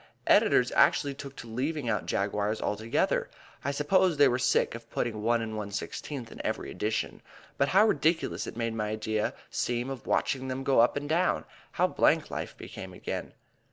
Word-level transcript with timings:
Editors 0.25 0.71
actually 0.71 1.13
took 1.13 1.35
to 1.35 1.47
leaving 1.47 1.87
out 1.87 2.07
Jaguars 2.07 2.59
altogether. 2.59 3.29
I 3.63 3.69
suppose 3.69 4.17
they 4.17 4.27
were 4.27 4.39
sick 4.39 4.73
of 4.73 4.89
putting 4.89 5.21
1 5.21 5.41
1/16 5.53 6.31
in 6.31 6.41
every 6.43 6.71
edition. 6.71 7.21
But 7.59 7.67
how 7.67 7.85
ridiculous 7.85 8.47
it 8.47 8.57
made 8.57 8.73
my 8.73 8.89
idea 8.89 9.35
seem 9.51 9.91
of 9.91 10.07
watching 10.07 10.47
them 10.47 10.63
go 10.63 10.79
up 10.79 10.97
and 10.97 11.07
down! 11.07 11.45
How 11.73 11.85
blank 11.85 12.31
life 12.31 12.57
became 12.57 12.93
again! 12.95 13.33